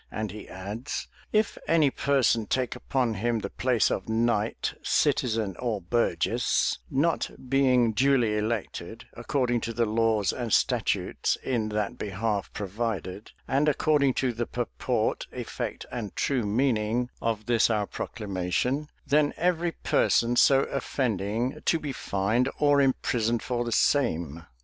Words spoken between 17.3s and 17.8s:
this